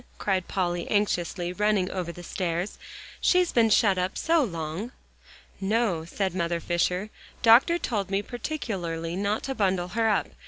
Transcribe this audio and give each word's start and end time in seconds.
cried 0.17 0.47
Polly 0.47 0.89
anxiously, 0.89 1.53
running 1.53 1.91
over 1.91 2.11
the 2.11 2.23
stairs. 2.23 2.79
"She's 3.21 3.51
been 3.51 3.69
shut 3.69 3.99
up 3.99 4.17
so 4.17 4.43
long!" 4.43 4.93
"No," 5.59 6.05
said 6.05 6.33
Mother 6.33 6.59
Fisher. 6.59 7.11
"Doctor 7.43 7.77
told 7.77 8.09
me 8.09 8.23
particularly 8.23 9.15
not 9.15 9.43
to 9.43 9.53
bundle 9.53 9.89
her 9.89 10.09
up. 10.09 10.29